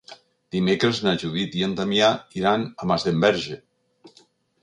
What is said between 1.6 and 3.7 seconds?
en Damià iran a Masdenverge.